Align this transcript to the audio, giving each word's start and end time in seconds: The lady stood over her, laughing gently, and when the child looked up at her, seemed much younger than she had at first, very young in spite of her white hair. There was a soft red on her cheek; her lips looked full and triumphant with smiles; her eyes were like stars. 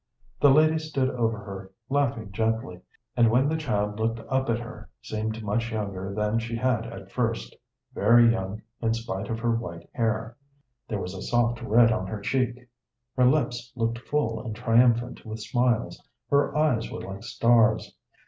The 0.39 0.49
lady 0.49 0.79
stood 0.79 1.11
over 1.11 1.37
her, 1.37 1.71
laughing 1.87 2.31
gently, 2.31 2.81
and 3.15 3.29
when 3.29 3.47
the 3.47 3.55
child 3.55 3.99
looked 3.99 4.19
up 4.31 4.49
at 4.49 4.57
her, 4.57 4.89
seemed 5.03 5.43
much 5.43 5.71
younger 5.71 6.11
than 6.11 6.39
she 6.39 6.55
had 6.55 6.87
at 6.87 7.11
first, 7.11 7.55
very 7.93 8.31
young 8.31 8.63
in 8.81 8.95
spite 8.95 9.29
of 9.29 9.37
her 9.41 9.51
white 9.55 9.87
hair. 9.93 10.37
There 10.87 10.97
was 10.99 11.13
a 11.13 11.21
soft 11.21 11.61
red 11.61 11.91
on 11.91 12.07
her 12.07 12.19
cheek; 12.19 12.67
her 13.15 13.27
lips 13.27 13.71
looked 13.75 13.99
full 13.99 14.43
and 14.43 14.55
triumphant 14.55 15.23
with 15.23 15.39
smiles; 15.39 16.01
her 16.31 16.57
eyes 16.57 16.89
were 16.91 17.01
like 17.01 17.21
stars. 17.21 17.95